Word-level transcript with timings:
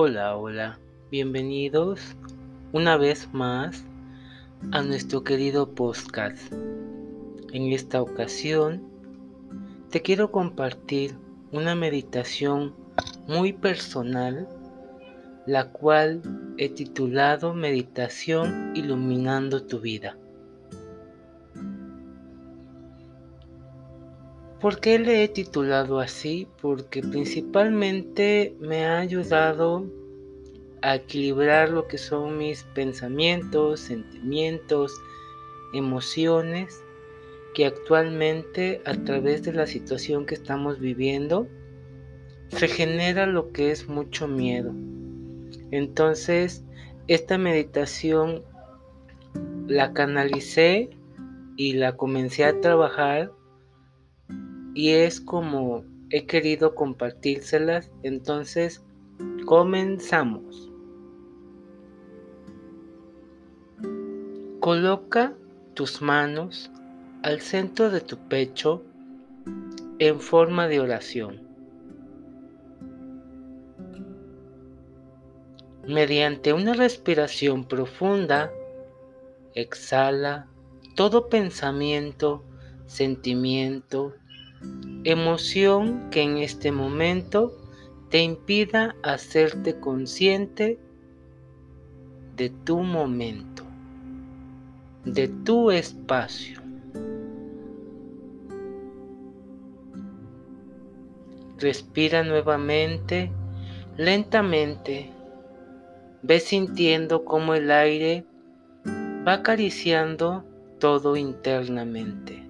Hola, 0.00 0.36
hola, 0.36 0.78
bienvenidos 1.10 2.00
una 2.72 2.96
vez 2.96 3.28
más 3.34 3.84
a 4.70 4.80
nuestro 4.80 5.24
querido 5.24 5.74
podcast. 5.74 6.52
En 7.52 7.72
esta 7.72 8.00
ocasión 8.00 8.88
te 9.90 10.00
quiero 10.00 10.30
compartir 10.30 11.16
una 11.50 11.74
meditación 11.74 12.76
muy 13.26 13.52
personal, 13.52 14.48
la 15.48 15.72
cual 15.72 16.22
he 16.58 16.68
titulado 16.68 17.52
Meditación 17.52 18.70
Iluminando 18.76 19.66
tu 19.66 19.80
Vida. 19.80 20.16
¿Por 24.60 24.80
qué 24.80 24.98
le 24.98 25.22
he 25.22 25.28
titulado 25.28 26.00
así? 26.00 26.48
Porque 26.60 27.00
principalmente 27.00 28.56
me 28.58 28.86
ha 28.86 28.98
ayudado 28.98 29.86
a 30.82 30.96
equilibrar 30.96 31.68
lo 31.70 31.86
que 31.86 31.96
son 31.96 32.38
mis 32.38 32.64
pensamientos, 32.74 33.78
sentimientos, 33.78 35.00
emociones, 35.72 36.82
que 37.54 37.66
actualmente 37.66 38.82
a 38.84 38.94
través 38.94 39.44
de 39.44 39.52
la 39.52 39.66
situación 39.66 40.26
que 40.26 40.34
estamos 40.34 40.80
viviendo 40.80 41.46
se 42.48 42.66
genera 42.66 43.26
lo 43.26 43.52
que 43.52 43.70
es 43.70 43.88
mucho 43.88 44.26
miedo. 44.26 44.72
Entonces, 45.70 46.64
esta 47.06 47.38
meditación 47.38 48.42
la 49.68 49.92
canalicé 49.92 50.90
y 51.56 51.74
la 51.74 51.96
comencé 51.96 52.44
a 52.44 52.60
trabajar 52.60 53.32
y 54.78 54.90
es 54.90 55.20
como 55.20 55.82
he 56.08 56.24
querido 56.24 56.76
compartírselas. 56.76 57.90
Entonces, 58.04 58.84
comenzamos. 59.44 60.70
Coloca 64.60 65.34
tus 65.74 66.00
manos 66.00 66.70
al 67.24 67.40
centro 67.40 67.90
de 67.90 68.00
tu 68.02 68.18
pecho 68.28 68.84
en 69.98 70.20
forma 70.20 70.68
de 70.68 70.78
oración. 70.78 71.42
Mediante 75.88 76.52
una 76.52 76.74
respiración 76.74 77.64
profunda, 77.64 78.52
exhala 79.56 80.46
todo 80.94 81.28
pensamiento, 81.28 82.44
sentimiento, 82.86 84.14
emoción 85.04 86.10
que 86.10 86.22
en 86.22 86.38
este 86.38 86.72
momento 86.72 87.56
te 88.10 88.22
impida 88.22 88.96
hacerte 89.02 89.78
consciente 89.78 90.78
de 92.36 92.50
tu 92.50 92.80
momento, 92.80 93.64
de 95.04 95.28
tu 95.28 95.70
espacio. 95.70 96.60
Respira 101.58 102.22
nuevamente, 102.22 103.32
lentamente. 103.96 105.10
Ve 106.22 106.40
sintiendo 106.40 107.24
cómo 107.24 107.54
el 107.54 107.70
aire 107.70 108.24
va 109.26 109.34
acariciando 109.34 110.44
todo 110.78 111.16
internamente 111.16 112.47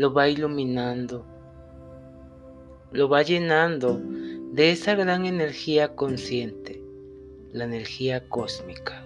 lo 0.00 0.14
va 0.14 0.30
iluminando, 0.30 1.26
lo 2.90 3.10
va 3.10 3.20
llenando 3.20 4.00
de 4.50 4.70
esa 4.70 4.94
gran 4.94 5.26
energía 5.26 5.94
consciente, 5.94 6.82
la 7.52 7.64
energía 7.64 8.26
cósmica. 8.30 9.04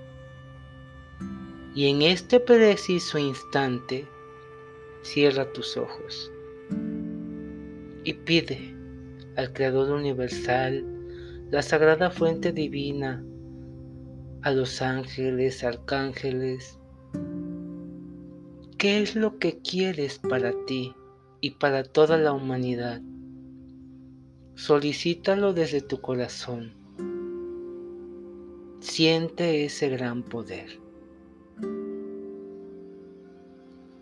Y 1.74 1.88
en 1.88 2.02
este 2.02 2.38
preciso 2.38 3.18
instante, 3.18 4.06
cierra 5.02 5.52
tus 5.52 5.76
ojos 5.76 6.30
y 8.04 8.12
pide 8.12 8.72
al 9.34 9.52
Creador 9.52 9.90
Universal, 9.90 10.86
la 11.50 11.62
Sagrada 11.62 12.08
Fuente 12.12 12.52
Divina, 12.52 13.20
a 14.42 14.52
los 14.52 14.80
ángeles, 14.80 15.64
arcángeles, 15.64 16.78
¿Qué 18.78 19.00
es 19.00 19.14
lo 19.14 19.38
que 19.38 19.60
quieres 19.60 20.18
para 20.18 20.52
ti 20.66 20.94
y 21.40 21.52
para 21.52 21.84
toda 21.84 22.18
la 22.18 22.32
humanidad? 22.32 23.00
Solicítalo 24.56 25.54
desde 25.54 25.80
tu 25.80 26.00
corazón. 26.00 26.74
Siente 28.80 29.64
ese 29.64 29.88
gran 29.88 30.22
poder. 30.22 30.80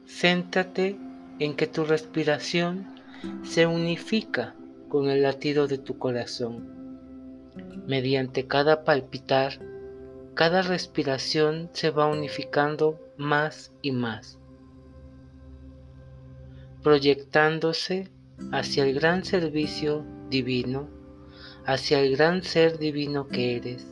Céntrate 0.07 0.97
en 1.39 1.55
que 1.55 1.67
tu 1.67 1.85
respiración 1.85 2.87
se 3.45 3.67
unifica 3.67 4.57
con 4.89 5.11
el 5.11 5.23
latido 5.23 5.69
de 5.69 5.79
tu 5.79 5.99
corazón. 5.99 6.67
Mediante 7.87 8.47
cada 8.47 8.85
palpitar, 8.85 9.61
cada 10.35 10.63
respiración 10.63 11.69
se 11.73 11.91
va 11.91 12.07
unificando 12.07 12.99
más 13.17 13.71
y 13.83 13.93
más 13.93 14.39
proyectándose 16.83 18.09
hacia 18.51 18.85
el 18.85 18.95
gran 18.95 19.25
servicio 19.25 20.05
divino, 20.31 20.89
hacia 21.65 22.01
el 22.01 22.17
gran 22.17 22.43
ser 22.43 22.79
divino 22.79 23.29
que 23.29 23.57
eres, 23.57 23.87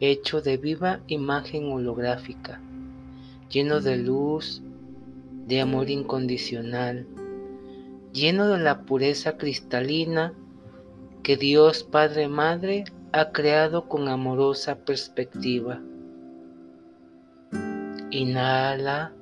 hecho 0.00 0.42
de 0.42 0.56
viva 0.56 1.00
imagen 1.06 1.72
holográfica, 1.72 2.60
lleno 3.48 3.80
de 3.80 3.96
luz, 3.96 4.62
de 5.46 5.60
amor 5.60 5.90
incondicional, 5.90 7.06
lleno 8.12 8.48
de 8.48 8.58
la 8.58 8.82
pureza 8.82 9.36
cristalina 9.38 10.34
que 11.22 11.36
Dios 11.36 11.84
Padre 11.84 12.28
Madre 12.28 12.84
ha 13.12 13.30
creado 13.30 13.88
con 13.88 14.08
amorosa 14.08 14.84
perspectiva. 14.84 15.80
Inhala 18.10 19.12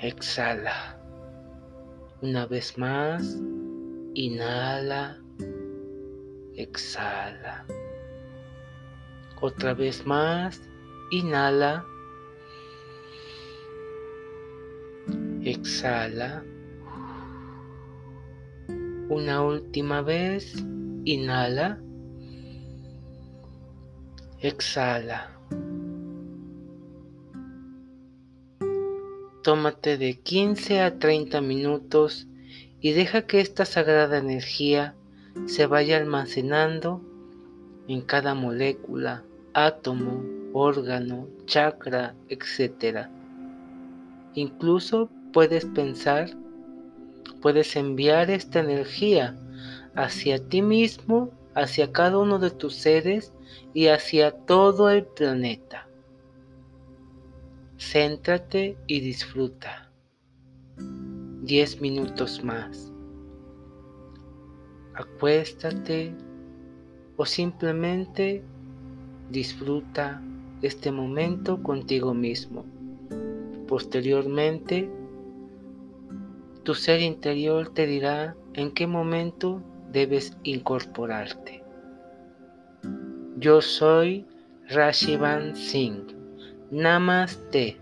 Exhala. 0.00 0.96
Una 2.22 2.46
vez 2.46 2.78
más, 2.78 3.36
inhala, 4.14 5.18
exhala. 6.54 7.66
Otra 9.40 9.74
vez 9.74 10.06
más, 10.06 10.62
inhala, 11.10 11.84
exhala. 15.42 16.44
Una 19.08 19.42
última 19.42 20.02
vez, 20.02 20.54
inhala, 21.06 21.80
exhala. 24.40 25.37
Tómate 29.42 29.96
de 29.98 30.18
15 30.18 30.80
a 30.80 30.98
30 30.98 31.40
minutos 31.40 32.26
y 32.80 32.92
deja 32.92 33.22
que 33.22 33.40
esta 33.40 33.64
sagrada 33.64 34.18
energía 34.18 34.94
se 35.46 35.66
vaya 35.66 35.96
almacenando 35.96 37.00
en 37.86 38.02
cada 38.02 38.34
molécula, 38.34 39.22
átomo, 39.54 40.24
órgano, 40.52 41.28
chakra, 41.46 42.14
etc. 42.28 43.06
Incluso 44.34 45.08
puedes 45.32 45.64
pensar, 45.66 46.30
puedes 47.40 47.76
enviar 47.76 48.30
esta 48.30 48.60
energía 48.60 49.36
hacia 49.94 50.38
ti 50.38 50.62
mismo, 50.62 51.30
hacia 51.54 51.92
cada 51.92 52.18
uno 52.18 52.38
de 52.38 52.50
tus 52.50 52.74
seres 52.74 53.32
y 53.72 53.86
hacia 53.86 54.32
todo 54.32 54.90
el 54.90 55.04
planeta. 55.04 55.87
Céntrate 57.80 58.76
y 58.88 58.98
disfruta. 58.98 59.88
Diez 61.42 61.80
minutos 61.80 62.42
más. 62.42 62.92
Acuéstate 64.94 66.12
o 67.16 67.24
simplemente 67.24 68.42
disfruta 69.30 70.20
este 70.60 70.90
momento 70.90 71.62
contigo 71.62 72.14
mismo. 72.14 72.64
Posteriormente, 73.68 74.90
tu 76.64 76.74
ser 76.74 77.00
interior 77.00 77.72
te 77.72 77.86
dirá 77.86 78.36
en 78.54 78.72
qué 78.72 78.88
momento 78.88 79.62
debes 79.92 80.36
incorporarte. 80.42 81.62
Yo 83.36 83.62
soy 83.62 84.26
Rashivan 84.68 85.54
Singh. 85.54 86.17
Namaste. 86.70 87.76